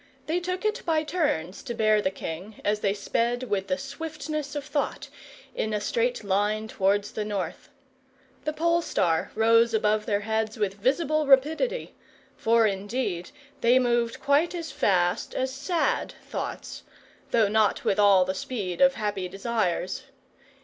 They 0.25 0.39
took 0.39 0.65
it 0.65 0.81
by 0.83 1.03
turns 1.03 1.61
to 1.61 1.75
bear 1.75 2.01
the 2.01 2.09
king, 2.09 2.59
as 2.65 2.79
they 2.79 2.95
sped 2.95 3.43
with 3.43 3.67
the 3.67 3.77
swiftness 3.77 4.55
of 4.55 4.65
thought, 4.65 5.09
in 5.53 5.75
a 5.75 5.79
straight 5.79 6.23
line 6.23 6.67
towards 6.67 7.11
the 7.11 7.23
north. 7.23 7.69
The 8.43 8.51
pole 8.51 8.81
star 8.81 9.29
rose 9.35 9.75
above 9.75 10.07
their 10.07 10.21
heads 10.21 10.57
with 10.57 10.73
visible 10.73 11.27
rapidity; 11.27 11.93
for 12.35 12.65
indeed 12.65 13.29
they 13.61 13.77
moved 13.77 14.19
quite 14.19 14.55
as 14.55 14.71
fast 14.71 15.35
as 15.35 15.53
sad 15.53 16.15
thoughts, 16.25 16.81
though 17.29 17.47
not 17.47 17.85
with 17.85 17.99
all 17.99 18.25
the 18.25 18.33
speed 18.33 18.81
of 18.81 18.95
happy 18.95 19.27
desires. 19.27 20.05